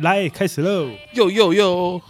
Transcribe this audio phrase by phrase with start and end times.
[0.00, 0.88] 来，开始喽！
[1.12, 2.00] 哟哟哟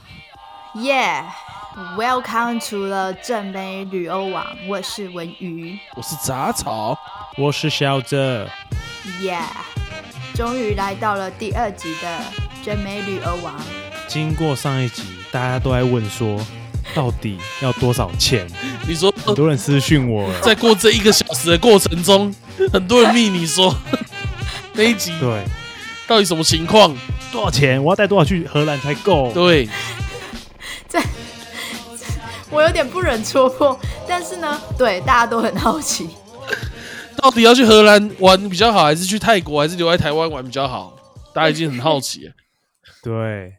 [0.77, 5.77] ，Yeah，Welcome to 了正美旅欧网，我是文鱼。
[5.97, 6.97] 我是杂草，
[7.37, 8.49] 我是小泽
[9.21, 9.43] ，Yeah，
[10.33, 12.21] 终于来到了第二集的
[12.65, 13.61] 正美旅欧网。
[14.07, 15.03] 经过上一集，
[15.33, 16.39] 大家都在问说，
[16.95, 18.47] 到底要多少钱？
[18.87, 22.33] 你说很多人私讯我了，在过这一个小时的过程中，
[22.73, 23.77] 很多人密你说
[24.75, 25.45] 那一集对，
[26.07, 26.97] 到底什么情况？
[27.33, 27.83] 多少钱？
[27.83, 29.33] 我要带多少去荷兰才够？
[29.33, 29.67] 对，
[30.89, 31.01] 这
[32.51, 36.11] 我有点不忍戳破，但是呢，对大家都很好奇。
[37.17, 40.95] 到底要去荷兰玩比较好，还是去泰国，还是留在台湾玩比较好？
[41.33, 42.33] 大家已经很好奇了。
[43.03, 43.55] 对，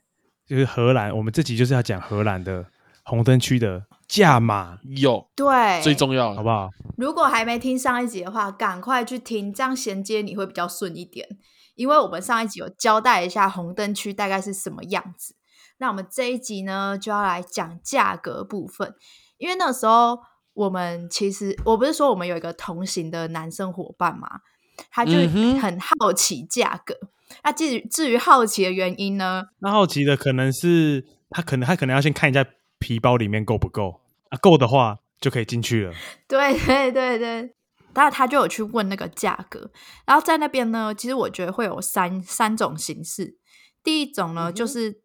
[0.48, 1.16] 就是荷兰。
[1.18, 2.66] 我们这集就是要讲荷兰的
[3.04, 6.70] 红灯区的价码，有对，最重要，好不好？
[6.98, 11.28] 如果还没听上一集的话，赶快去听，这样衔接你会比较顺一点。
[11.76, 15.36] 因为我们上一集有交代一下红灯区大概是什么样子，
[15.78, 18.96] 那我们这一集呢就要来讲价格部分。
[19.38, 20.20] 因为那时候
[20.54, 24.42] 我们其实我不是说我们有一个同行的男生伙伴嘛，
[24.90, 25.14] 他就
[25.60, 26.96] 很好奇价格。
[27.44, 32.46] 那至于至于好奇的原因呢，那好奇的可能是他可能他可能要先看一下
[32.78, 35.94] 皮包里面够不够啊，够的话就可以进去了。
[36.28, 37.56] 对对对对，
[37.94, 39.72] 然后他就有去问那个价格，
[40.06, 43.38] 然后在那边呢，其实我觉得会有三三种形式。
[43.84, 45.02] 第一种呢，嗯就是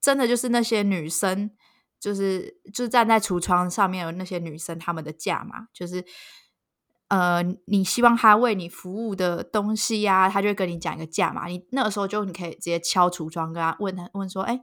[0.00, 1.50] 真的就是那些女生，
[2.00, 6.04] 就是就是站在橱窗上面的那些女生，她们的价嘛，就是
[7.12, 11.46] 呃，你希望他为你服务的东西呀、他就会跟你讲一个价嘛。
[11.46, 14.58] 你那个时候就你可以直接敲橱窗，跟他问他问说，哎，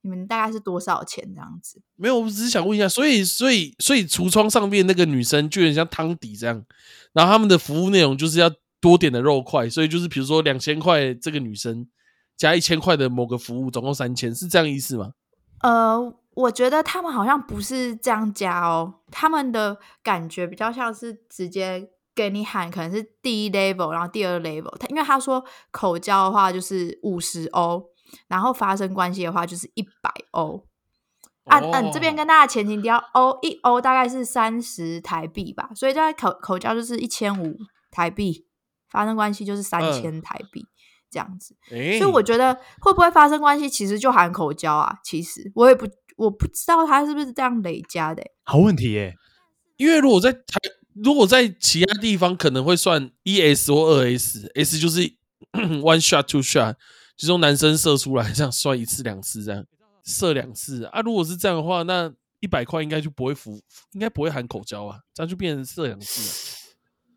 [0.00, 1.80] 你们大概是多少钱这样子？
[1.94, 6.64] 没有，我只是想问一下，所以所以所以橱窗上面那个女生就有点像汤底这样，
[7.12, 8.50] 然后他们的服务内容就是要
[8.80, 11.86] 多点的肉块，所以就是比如说两千块这个女生
[12.36, 15.12] 加一千块的某个服务，总共三千，是这样意思吗？
[15.62, 24.76] 呃，我觉得他们好像不是这样加哦，他们的感觉比较像是直接给你喊，可能是第一 level，然后第二 level。
[24.78, 27.84] 他因为他说口交的话就是五十欧，
[28.28, 30.66] 然后发生关系的话就是一百欧。
[31.46, 37.56] 啊，嗯，这边哦跟大家前情提要，欧一欧大概是三十台币吧，所以在口口交就是一千五
[37.90, 38.46] 台币，
[38.88, 40.64] 发生关系就是三嗯千台币、
[41.12, 41.54] 这样子。
[41.70, 44.98] 诶所以我觉得会不会发生关系，其实就含口交啊。
[45.04, 45.86] 其实我也不
[46.16, 49.14] 我不知道他是不是这样累加的欸、好问题耶，
[49.76, 50.58] 因为如果在台，
[50.94, 55.00] 如果在其他地方可能会算一 S 或二 S，S 就是
[55.52, 56.74] one shot two shot，
[57.16, 59.64] 就是用男生射出来这样算一次两次这样
[60.04, 61.00] 射两次啊。
[61.00, 63.60] 如果是这样的话，那一百块应该就不会服，
[63.92, 66.61] 应该不会含口交啊，这样就变成射两次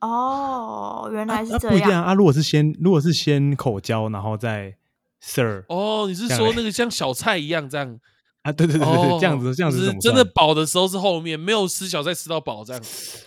[0.07, 1.77] 哦，原来是啊这样。
[1.77, 2.13] 不一定啊啊！
[2.13, 4.75] 如果是先如果是先口交，然后再
[5.21, 5.65] sir 啊。
[5.69, 7.99] 哦，你是说那个像小菜一样这样？
[8.43, 12.81] 啊，对对对对哦对，这样子这样子真的饱的时候是后面，没有吃小菜吃到饱这样，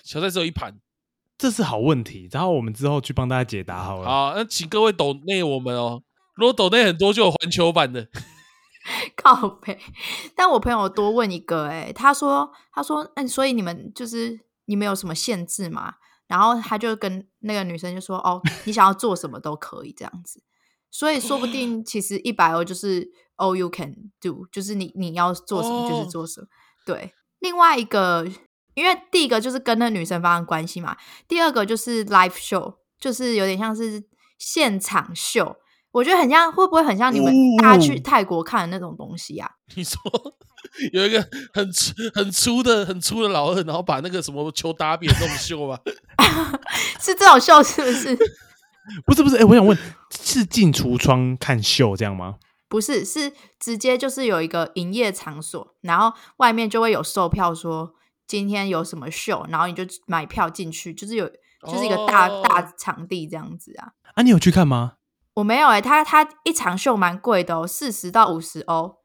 [0.04, 0.74] 小菜只有一盘。
[1.38, 4.08] 这是好问题，然后我们之后去帮大家解答好了。
[4.08, 6.02] 好，那请各位抖内我们哦。
[6.34, 8.08] 如果抖内很多，就有环球版的。
[9.16, 9.78] 靠背，
[10.34, 15.94] 但我朋友多问一个、欸，他说，他说，嗯，所以你们就是你们有什么限制吗？
[16.28, 20.40] 然后他就跟那个女生就说，哦，你想要做什么都可以这样子，
[20.90, 26.46] 所以说不定其实一百欧就是 all you can do，就是你你要做什么就哦是做什么。
[26.86, 28.24] 对，另外一个，
[28.74, 30.96] 因为第一个就是跟那女生发生关系嘛，
[31.26, 34.04] 第二个就是 live show，就是有点像是
[34.38, 35.56] 现场秀。
[35.90, 39.50] 我觉得很像，会不会很像你们大家去哦泰国看的那种东西啊？
[39.74, 39.98] 你说
[40.92, 45.78] 有一个很粗、很粗的、很粗的老二，然后把那个什么球打扁这种秀吗？
[47.00, 48.16] 是这种秀是不是？
[49.04, 49.76] 不是不是，哎、我想问，
[50.10, 52.36] 是进橱窗看秀这样吗？
[52.68, 57.94] 不是，是直接就是有一个营业场所，然后外面就会有售票说
[58.26, 61.26] 今天有什么秀，然后你就买票进去，就是有
[61.66, 63.92] 就是一个大、哦大场地这样子啊。
[64.14, 64.92] 啊，你有去看吗？
[65.38, 68.96] 我没有哎、他他一场秀蛮贵的哦，四十到五十欧，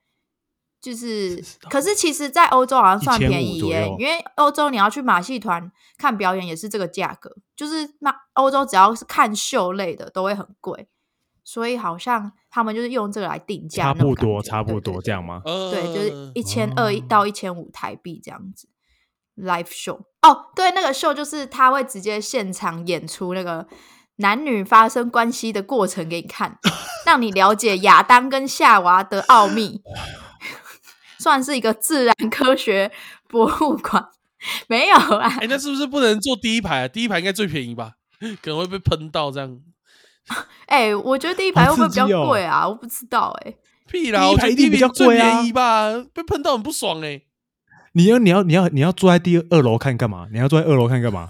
[0.82, 10.88] 就是可是其实，在欧洲好像算便宜耶、因为欧洲你要去马戏团看表演也是这个价格，就是那欧洲只要是看秀类的都会很贵，
[11.44, 15.42] 所以好像他们就是用这个来定价，差不多，差不多这样吗？
[15.46, 18.68] 对，就是一千二哦到一千五台币这样子。
[19.36, 23.68] live show 哦，对，那个秀就是他会直接现场演出那个
[24.18, 26.58] 男女发生关系的过程给你看，
[27.06, 29.82] 让你了解亚当跟夏娃的奥秘，
[31.20, 32.92] 算是一个自然科学
[33.28, 34.10] 博物馆。
[34.68, 36.88] 没有啊哎、，那是不是不能坐第一排啊？
[36.90, 37.94] 第一排应该最便宜吧？
[38.42, 39.58] 可能会被喷到这样。
[40.66, 42.68] 哎、我觉得第一排会不会比较贵啊？
[42.68, 43.54] 我不知道哎、
[43.88, 47.22] 屁啦，第一我觉得排一定比较最贵啊便宜吧，被喷到很不爽哎、
[47.94, 50.28] 你要你要你要你要坐在第二楼看干嘛？
[50.34, 51.30] 你要坐在二楼看干嘛？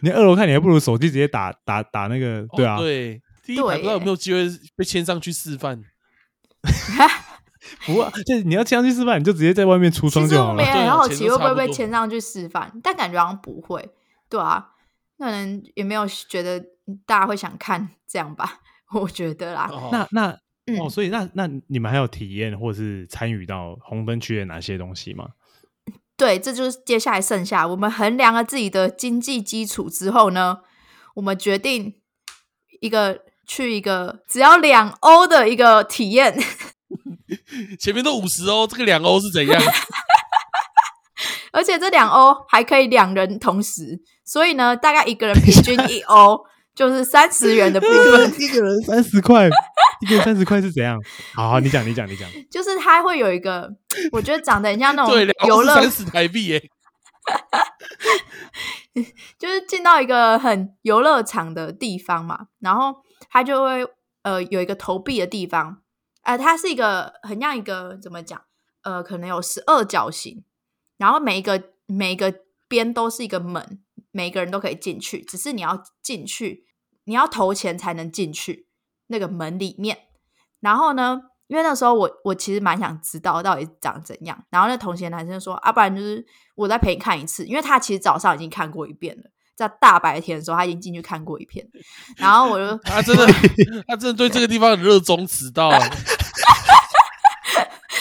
[0.00, 5.82] 你二楼看，你还不如手机直接打打打那个，对啊，哦对，第一对排不知道有耶没有机会被牵上去示范。
[7.84, 10.50] 不过就是你要这样去示范，你就直接在外面橱其实窗就好了。
[10.50, 13.88] 我们也很好奇会不会被牵上去示范，但感觉好像不会，
[14.28, 14.70] 对啊，
[15.18, 16.58] 可能也没有觉得
[17.04, 18.60] 大家会想看这样吧，
[18.94, 19.68] 我觉得啦。
[19.70, 25.28] 哦那那嗯哦，所以那那你们还有体验或是参与到红灯区的哪些东西吗？
[26.18, 30.58] 对，这就是接下来剩下我们衡量了自己的经济基础之后呢，
[31.14, 31.94] 我们决定
[32.80, 36.36] 一个去一个只要两欧的一个体验，
[37.78, 39.62] 前面都五十欧，这个两欧是怎样？
[41.52, 46.38] 而且这两欧还可以两人同时，所以呢，大概一个人平均一欧
[46.74, 48.34] 就是三十元的 部分。
[48.40, 49.48] 一个人三十块，
[50.00, 51.00] 一个人三十块是怎样？
[51.34, 52.28] 好好，你讲，你讲，你讲。
[52.50, 53.68] 就是它会有一个，
[54.12, 55.14] 我觉得长得很像那种
[55.46, 56.62] 游乐，三十台币耶。
[59.38, 63.86] 就是进到一个很游乐场的地方嘛，然后它就会
[64.22, 65.82] 呃有一个投币的地方，
[66.22, 68.42] 呃，它是一个很像一个怎么讲，
[68.82, 70.42] 呃，可能有十二角形，
[70.96, 72.34] 然后每一个每一个
[72.66, 73.80] 边都是一个门，
[74.10, 76.64] 每个人都可以进去，只是你要进去，
[77.04, 78.67] 你要投钱才能进去
[79.08, 79.98] 那个门里面。
[80.60, 86.24] 然后呢，因为那时候我我其实蛮想知道到底长怎样，然后那同行男生说，啊，不然就是
[86.54, 89.24] 我再陪你看一次，因为他其实早上已经看过一遍了。
[89.56, 91.66] 在大白天的时候，他已经进去看过一遍，
[92.16, 93.26] 然后我就 他真的，
[93.88, 95.78] 他真的对这个地方很热衷，迟到了。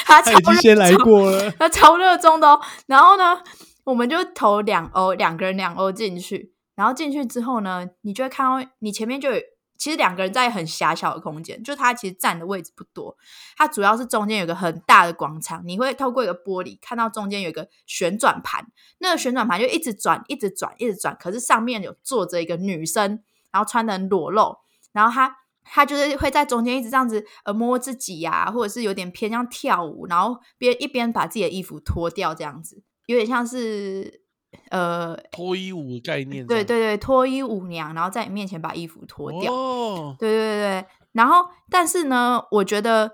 [0.06, 2.62] 他超他已经先来过了，他超热衷的哦。
[2.86, 3.42] 然后呢，
[3.84, 6.54] 我们就投两欧，两个人两欧进去。
[6.76, 9.42] 然后进去之后呢，你就会看到你前面就有，
[9.78, 13.16] 其实两个人在很狭小的空间，就他其实站的位置不多。
[13.56, 18.68] 它主要是中间有个很大的广场，你会透过一个玻璃看到中间有一个旋转盘，
[19.00, 21.16] 那个旋转盘就一直转，一直转，一直转。
[21.20, 24.58] 可是上面有坐着一个女生，然后穿的很裸露，
[24.92, 25.38] 然后她。
[25.70, 34.22] 她就是会在中间一直这样子呃摸自己呀、或者是有点偏向跳舞，然后边一边把自己的衣服脱掉，这样子有点像是
[34.70, 39.54] 呃，脱衣舞的概念，对对对，脱衣舞娘，然后在你面前把衣服脱掉。
[39.54, 43.12] 哦，对对对对，然后但是呢，我觉得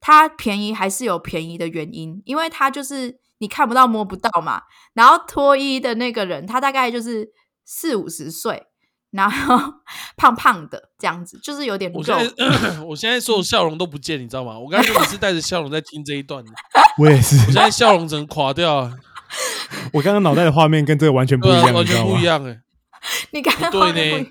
[0.00, 4.62] 它便宜还是有便宜的原因，因为它就是你看不到摸不到嘛。
[4.94, 7.28] 然后脱衣的那个人，他大概就是
[7.64, 8.62] 四五十岁，
[9.10, 9.56] 然后
[10.16, 12.02] 胖胖的这样子，就是有点我。
[12.02, 14.58] 现 在我现在所有笑容都不见，你知道吗？
[14.58, 16.52] 我刚才原本是带着笑容在听这一段的，
[16.98, 17.36] 我也是。
[17.38, 18.92] 我现在笑容整个垮掉啊，
[19.92, 22.42] 我刚刚脑袋的画面跟这个完全不一样完全不一样。
[22.42, 22.60] 样哎。
[23.32, 24.30] 你刚刚不对呢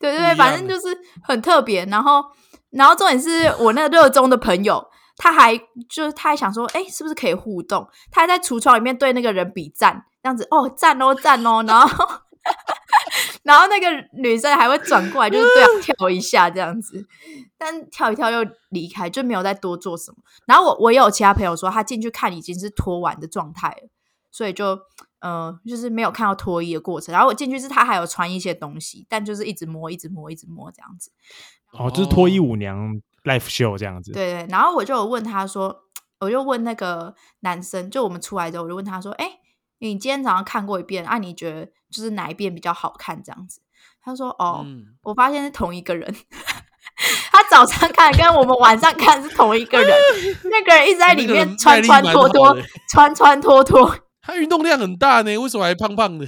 [0.00, 1.84] 对对对，反正就是很特别。
[1.86, 2.24] 然后，
[2.70, 4.84] 然后重点是我那个热衷的朋友，
[5.16, 5.56] 他还
[5.88, 7.86] 就是他还想说，哎，是不是可以互动？
[8.10, 12.06] 他还在橱窗里面对那个人比赞，这样子哦，赞哦赞哦，然后
[13.44, 13.86] 然后那个
[14.20, 17.06] 女生还会转过来，就是对他 跳一下这样子，
[17.56, 20.18] 但跳一跳又离开，就没有再多做什么。
[20.46, 23.88] 然后我我也有其他朋友说，他进去看已经是脱完的状态了，
[24.30, 24.78] 所以就
[25.20, 27.12] 呃就是没有看到脱衣的过程。
[27.12, 31.10] 然后我进去是他还有穿一些东西，但就是一直摸，一直摸，一直摸这样子。
[31.72, 34.12] 哦，就是脱衣舞娘 live show 这样子。
[34.12, 35.82] 对对，然后我就有问他说，
[36.20, 39.38] 我就问那个男生，就我们出来之后，我就问他说，哎，
[39.88, 41.18] 你今天早上看过一遍啊？
[41.18, 43.22] 你觉得就是哪一遍比较好看？
[43.22, 43.60] 这样子，
[44.02, 46.14] 他说，哦，嗯，我发现是同一个人。
[47.30, 49.90] 他早上看跟我们晚上看是同一个人，
[50.44, 52.56] 那个人一直在里面穿穿脱脱，
[52.88, 53.98] 穿穿脱脱。
[54.22, 56.26] 他运动量很大呢，为什么还胖胖的？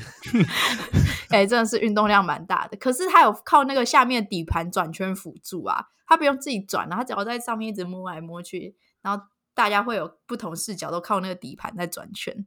[1.31, 2.77] 哎、真的是运动量蛮大的。
[2.77, 12.47] 可是他有靠那个下面底盘转圈辅助啊，他不用自己转啊，他只要在上面一直摸来摸去，然后大家会有不同视角，都靠那个底盘在转圈。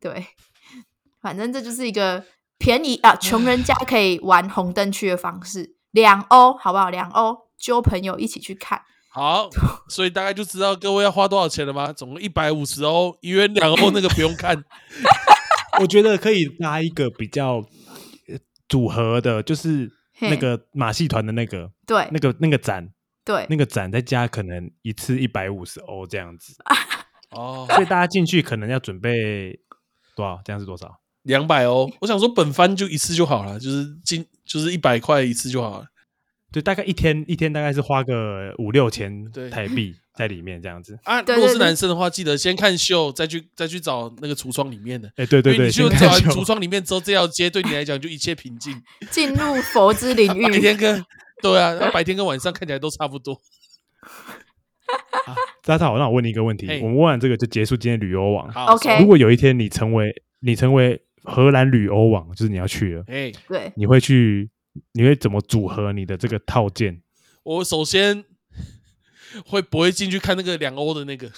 [0.00, 0.26] 对，
[1.20, 2.24] 反正这就是一个
[2.58, 6.90] 便宜啊，穷人家可以玩红灯区的方式，两欧好不好？
[6.90, 8.80] 两欧揪朋友一起去看。
[9.12, 9.50] 好，
[9.88, 11.92] 所以大概就知道各位要花多少钱了吗？
[11.92, 14.64] 总共一百五十欧，一元两欧，那个不用看。
[15.80, 17.56] 我觉得可以搭一个比较
[18.28, 18.38] 呃
[18.68, 19.90] 组合的，就是
[20.20, 22.88] 那嘿个马戏团的那个对那个那个展，
[23.24, 26.54] 对那个展再加可能一次一百五十欧这样子，
[27.30, 29.58] 哦，所以大家进去可能要准备
[30.20, 30.40] 多少？
[30.44, 31.00] 这样是多少？
[31.22, 35.86] 两百哦，我想说本番就一次就好了，就是进就是一百块一次就好了。
[36.52, 40.98] 对，大概一天一天大概是花个五六千对台币在里面这样子。
[41.04, 45.08] 啊，如果是男生的话，记得先看秀，再去再去找那个橱窗里面的。
[45.16, 48.82] 哎，对对对，你去先看秀找完橱窗里面之后，这条街对你来讲就一切平静。
[49.10, 51.04] 进入佛之领 白域，天跟
[51.42, 53.40] 对啊，那白天跟晚上看起来都差不多。
[55.62, 58.50] 扎套，那我问你一个问题，我们问完这个就结束今天旅游网。
[58.50, 64.48] 好 OK 如果有一天你成为你成为荷兰旅游网，就是你要去了，哎，对，你会去，
[64.94, 67.02] 你会怎么组合你的这个套件？
[67.42, 68.24] 我首先
[69.44, 71.30] 会不会进去看那个两欧的那个？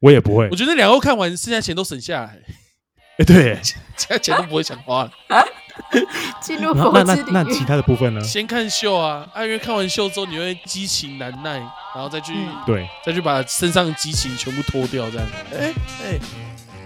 [0.00, 2.42] 我也不会我，觉得两欧看完，剩下钱都省下来，
[3.18, 5.12] 哎，对， 其他钱都不会想花了。
[6.40, 7.64] 进入那佛之那那那其。
[7.64, 8.20] 他的部分呢？
[8.22, 11.58] 先看秀啊，啊，因为看完秀之后你会激情难耐，
[11.94, 15.72] 然后再去、嗯对，再去把身上的激情全部脱掉，这样，哎
[16.04, 16.18] 哎，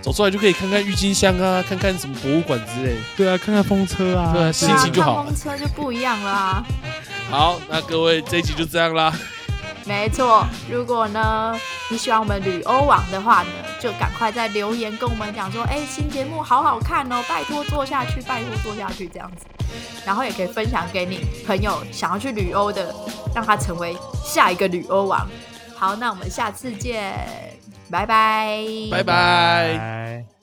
[0.02, 2.94] 走出来就可以看看郁金香啊，看看什么博物馆之类。
[3.16, 6.62] 对啊，看看风车啊，对啊心情就好看风车就不一样啦。
[7.30, 9.12] 好，那各位这一集就这样啦。
[9.86, 11.54] 没错，如果呢
[11.90, 13.48] 你喜欢我们旅欧网的话呢，
[13.80, 19.46] 就赶快在留言跟我们讲说，哎，新节目好好看哦，拜托做下去，拜托做下去这样子。
[20.04, 22.94] 然后也可以分享给你朋友想要去旅欧的，
[23.34, 25.26] 让他成为下一个旅欧王。
[25.76, 27.14] 好，那我们下次见，
[27.90, 29.04] 拜拜，拜拜。
[29.04, 30.35] 拜。